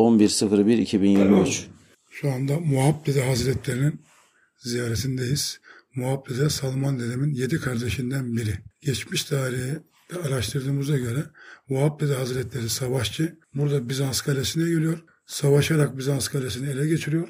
11.01.2023 0.00 1.62
Şu 2.10 2.32
anda 2.32 2.60
Muhabbede 2.60 3.26
Hazretlerinin 3.26 4.00
ziyaretindeyiz. 4.58 5.60
Muhabbede 5.94 6.50
Salman 6.50 7.00
dedemin 7.00 7.34
yedi 7.34 7.60
kardeşinden 7.60 8.36
biri. 8.36 8.54
Geçmiş 8.80 9.24
tarihi 9.24 9.78
araştırdığımıza 10.24 10.96
göre 10.96 11.24
Muhabbede 11.68 12.14
Hazretleri 12.14 12.68
savaşçı. 12.68 13.38
Burada 13.54 13.88
Bizans 13.88 14.20
kalesine 14.20 14.64
geliyor. 14.64 14.98
Savaşarak 15.26 15.98
Bizans 15.98 16.28
kalesini 16.28 16.70
ele 16.70 16.86
geçiriyor. 16.86 17.28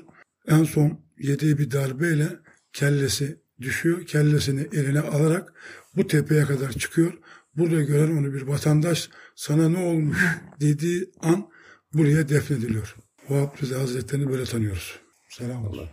En 0.49 0.65
son 0.65 1.01
yediği 1.19 1.59
bir 1.59 1.71
darbeyle 1.71 2.29
kellesi 2.73 3.41
düşüyor. 3.61 4.07
Kellesini 4.07 4.69
eline 4.73 5.01
alarak 5.01 5.53
bu 5.97 6.07
tepeye 6.07 6.45
kadar 6.45 6.73
çıkıyor. 6.73 7.13
Burada 7.57 7.83
gören 7.83 8.17
onu 8.17 8.35
bir 8.35 8.43
vatandaş 8.43 9.11
sana 9.35 9.69
ne 9.69 9.79
olmuş 9.79 10.19
dediği 10.61 11.11
an 11.21 11.49
buraya 11.95 12.29
defnediliyor. 12.29 12.97
Vahap 13.29 13.63
Rıza 13.63 13.81
Hazretleri'ni 13.81 14.29
böyle 14.29 14.45
tanıyoruz. 14.45 14.99
Selam 15.29 15.67
olsun. 15.67 15.89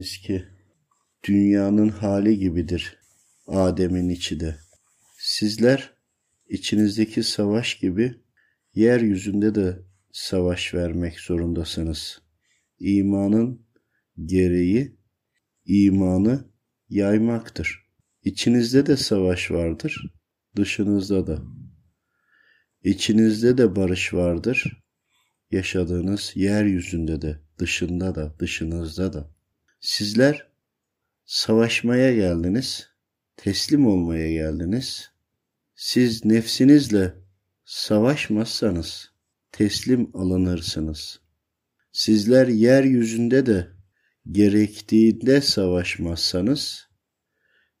Eski 0.00 0.44
dünyanın 1.24 1.88
hali 1.88 2.38
gibidir 2.38 2.98
Adem'in 3.46 4.08
içi 4.08 4.40
de. 4.40 4.58
Sizler 5.18 5.94
içinizdeki 6.48 7.22
savaş 7.22 7.74
gibi 7.74 8.14
yeryüzünde 8.74 9.54
de 9.54 9.82
savaş 10.12 10.74
vermek 10.74 11.20
zorundasınız. 11.20 12.22
İmanın 12.78 13.66
gereği 14.26 14.96
imanı 15.64 16.50
yaymaktır. 16.88 17.86
İçinizde 18.24 18.86
de 18.86 18.96
savaş 18.96 19.50
vardır, 19.50 20.14
dışınızda 20.56 21.26
da. 21.26 21.42
İçinizde 22.84 23.58
de 23.58 23.76
barış 23.76 24.14
vardır, 24.14 24.82
yaşadığınız 25.50 26.32
yeryüzünde 26.34 27.22
de, 27.22 27.38
dışında 27.58 28.14
da, 28.14 28.34
dışınızda 28.38 29.12
da. 29.12 29.30
Sizler 29.80 30.46
savaşmaya 31.24 32.14
geldiniz, 32.14 32.88
teslim 33.36 33.86
olmaya 33.86 34.32
geldiniz. 34.32 35.10
Siz 35.74 36.24
nefsinizle 36.24 37.14
savaşmazsanız 37.64 39.12
teslim 39.52 40.10
alınırsınız. 40.14 41.20
Sizler 41.92 42.48
yeryüzünde 42.48 43.46
de 43.46 43.68
gerektiğinde 44.30 45.40
savaşmazsanız 45.40 46.88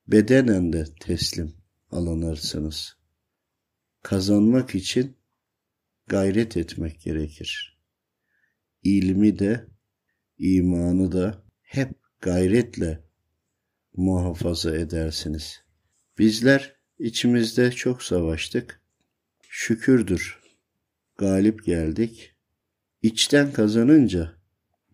bedenen 0.08 0.72
de 0.72 0.84
teslim 1.00 1.54
alınırsınız. 1.90 2.96
Kazanmak 4.02 4.74
için 4.74 5.16
gayret 6.10 6.56
etmek 6.56 7.00
gerekir. 7.00 7.80
İlmi 8.82 9.38
de, 9.38 9.66
imanı 10.38 11.12
da 11.12 11.44
hep 11.62 11.90
gayretle 12.20 13.04
muhafaza 13.92 14.76
edersiniz. 14.76 15.64
Bizler 16.18 16.76
içimizde 16.98 17.72
çok 17.72 18.02
savaştık. 18.02 18.82
Şükürdür 19.48 20.40
galip 21.20 21.64
geldik. 21.64 22.34
İçten 23.02 23.52
kazanınca 23.52 24.36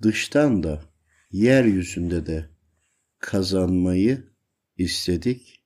dıştan 0.02 0.62
da 0.62 0.84
yeryüzünde 1.30 2.26
de 2.26 2.50
kazanmayı 3.18 4.24
istedik. 4.76 5.64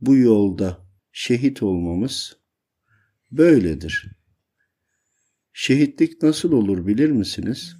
Bu 0.00 0.16
yolda 0.16 0.86
şehit 1.12 1.62
olmamız 1.62 2.36
böyledir. 3.32 4.19
Şehitlik 5.52 6.22
nasıl 6.22 6.52
olur 6.52 6.86
bilir 6.86 7.10
misiniz? 7.10 7.76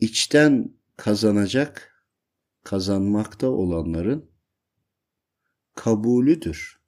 İçten 0.00 0.74
kazanacak, 0.96 2.04
kazanmakta 2.64 3.48
olanların 3.48 4.30
kabulüdür. 5.74 6.80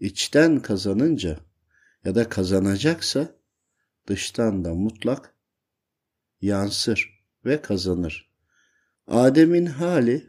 İçten 0.00 0.60
kazanınca 0.60 1.40
ya 2.04 2.14
da 2.14 2.28
kazanacaksa 2.28 3.36
dıştan 4.06 4.64
da 4.64 4.74
mutlak 4.74 5.34
yansır 6.40 7.24
ve 7.44 7.62
kazanır. 7.62 8.30
Adem'in 9.06 9.66
hali, 9.66 10.26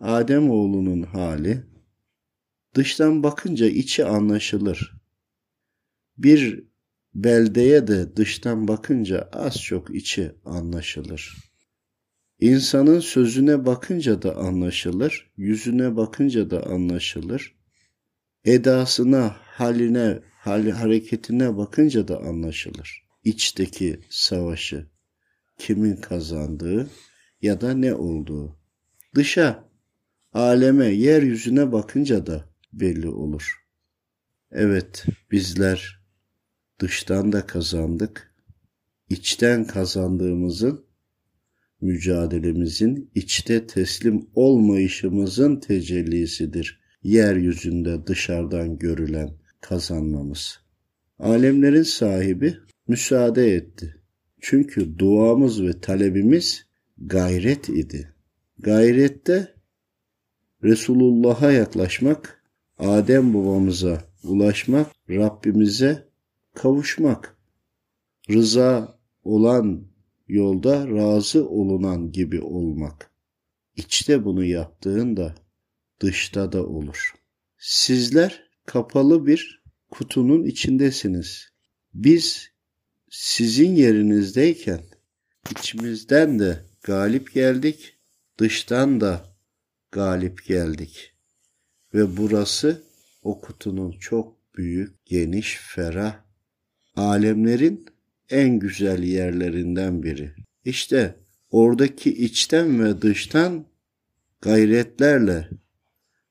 Adem 0.00 0.50
oğlunun 0.50 1.02
hali 1.02 1.66
dıştan 2.74 3.22
bakınca 3.22 3.66
içi 3.66 4.04
anlaşılır. 4.04 4.92
Bir 6.18 6.71
beldeye 7.14 7.86
de 7.86 8.16
dıştan 8.16 8.68
bakınca 8.68 9.28
az 9.32 9.62
çok 9.62 9.94
içi 9.94 10.32
anlaşılır. 10.44 11.36
İnsanın 12.40 13.00
sözüne 13.00 13.66
bakınca 13.66 14.22
da 14.22 14.36
anlaşılır, 14.36 15.32
yüzüne 15.36 15.96
bakınca 15.96 16.50
da 16.50 16.66
anlaşılır. 16.66 17.54
Edasına, 18.44 19.36
haline, 19.40 20.22
hal 20.38 20.70
hareketine 20.70 21.56
bakınca 21.56 22.08
da 22.08 22.18
anlaşılır. 22.18 23.02
İçteki 23.24 24.00
savaşı, 24.10 24.90
kimin 25.58 25.96
kazandığı 25.96 26.90
ya 27.42 27.60
da 27.60 27.74
ne 27.74 27.94
olduğu. 27.94 28.58
Dışa, 29.14 29.68
aleme, 30.32 30.86
yeryüzüne 30.86 31.72
bakınca 31.72 32.26
da 32.26 32.44
belli 32.72 33.08
olur. 33.08 33.64
Evet, 34.50 35.04
bizler 35.30 36.01
dıştan 36.82 37.32
da 37.32 37.46
kazandık. 37.46 38.34
İçten 39.08 39.66
kazandığımızın, 39.66 40.84
mücadelemizin, 41.80 43.10
içte 43.14 43.66
teslim 43.66 44.26
olmayışımızın 44.34 45.60
tecellisidir. 45.60 46.80
Yeryüzünde 47.02 48.06
dışarıdan 48.06 48.78
görülen 48.78 49.30
kazanmamız. 49.60 50.60
Alemlerin 51.18 51.82
sahibi 51.82 52.56
müsaade 52.88 53.54
etti. 53.54 53.96
Çünkü 54.40 54.98
duamız 54.98 55.62
ve 55.62 55.80
talebimiz 55.80 56.66
gayret 56.98 57.68
idi. 57.68 58.14
Gayrette 58.58 59.54
Resulullah'a 60.64 61.52
yaklaşmak, 61.52 62.42
Adem 62.78 63.34
babamıza 63.34 64.04
ulaşmak, 64.24 64.86
Rabbimize 65.10 66.11
kavuşmak. 66.54 67.36
Rıza 68.30 68.98
olan 69.24 69.86
yolda 70.28 70.88
razı 70.88 71.48
olunan 71.48 72.12
gibi 72.12 72.40
olmak. 72.40 73.10
İçte 73.76 74.24
bunu 74.24 74.44
yaptığında 74.44 75.34
dışta 76.00 76.52
da 76.52 76.66
olur. 76.66 77.14
Sizler 77.58 78.50
kapalı 78.66 79.26
bir 79.26 79.62
kutunun 79.90 80.44
içindesiniz. 80.44 81.48
Biz 81.94 82.50
sizin 83.10 83.74
yerinizdeyken 83.74 84.80
içimizden 85.50 86.38
de 86.38 86.64
galip 86.82 87.34
geldik, 87.34 87.98
dıştan 88.38 89.00
da 89.00 89.36
galip 89.90 90.44
geldik. 90.44 91.12
Ve 91.94 92.16
burası 92.16 92.82
o 93.22 93.40
kutunun 93.40 93.92
çok 93.92 94.36
büyük, 94.56 95.06
geniş, 95.06 95.56
ferah, 95.56 96.31
alemlerin 96.96 97.86
en 98.30 98.58
güzel 98.58 99.02
yerlerinden 99.02 100.02
biri. 100.02 100.32
İşte 100.64 101.14
oradaki 101.50 102.24
içten 102.24 102.84
ve 102.84 103.02
dıştan 103.02 103.66
gayretlerle 104.40 105.48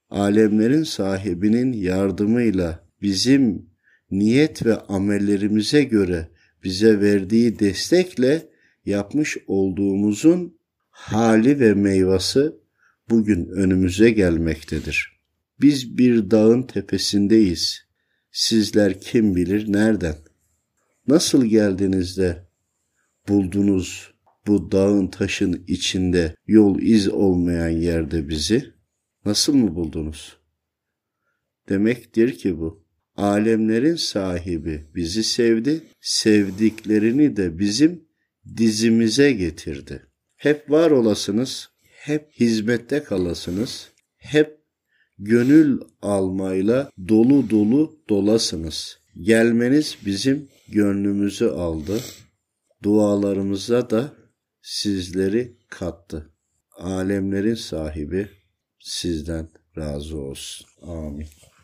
alemlerin 0.09 0.83
sahibinin 0.83 1.73
yardımıyla 1.73 2.87
bizim 3.01 3.65
niyet 4.11 4.65
ve 4.65 4.75
amellerimize 4.75 5.83
göre 5.83 6.27
bize 6.63 7.01
verdiği 7.01 7.59
destekle 7.59 8.49
yapmış 8.85 9.37
olduğumuzun 9.47 10.57
hali 10.89 11.59
ve 11.59 11.73
meyvası 11.73 12.61
bugün 13.09 13.49
önümüze 13.49 14.11
gelmektedir. 14.11 15.21
Biz 15.61 15.97
bir 15.97 16.31
dağın 16.31 16.63
tepesindeyiz. 16.63 17.81
Sizler 18.31 19.01
kim 19.01 19.35
bilir 19.35 19.73
nereden? 19.73 20.15
Nasıl 21.07 21.45
geldiniz 21.45 22.17
de 22.17 22.47
buldunuz 23.27 24.13
bu 24.47 24.71
dağın 24.71 25.07
taşın 25.07 25.63
içinde 25.67 26.35
yol 26.47 26.79
iz 26.79 27.07
olmayan 27.07 27.69
yerde 27.69 28.29
bizi? 28.29 28.73
Nasıl 29.25 29.55
mı 29.55 29.75
buldunuz? 29.75 30.37
Demektir 31.69 32.37
ki 32.37 32.59
bu. 32.59 32.85
Alemlerin 33.15 33.95
sahibi 33.95 34.85
bizi 34.95 35.23
sevdi, 35.23 35.81
sevdiklerini 36.01 37.37
de 37.37 37.59
bizim 37.59 38.03
dizimize 38.57 39.31
getirdi. 39.31 40.05
Hep 40.35 40.71
var 40.71 40.91
olasınız, 40.91 41.69
hep 41.81 42.31
hizmette 42.39 43.03
kalasınız, 43.03 43.91
hep 44.17 44.57
gönül 45.19 45.79
almayla 46.01 46.91
dolu 47.07 47.49
dolu 47.49 47.99
dolasınız. 48.09 48.99
Gelmeniz 49.21 49.97
bizim 50.05 50.47
gönlümüzü 50.71 51.45
aldı. 51.47 51.99
Dualarımıza 52.83 53.89
da 53.89 54.13
sizleri 54.61 55.57
kattı. 55.69 56.29
Alemlerin 56.77 57.55
sahibi 57.55 58.29
sizden 58.79 59.49
razı 59.77 60.17
olsun. 60.17 60.67
Amin. 60.81 61.27